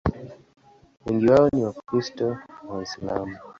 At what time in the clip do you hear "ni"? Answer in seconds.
1.53-1.63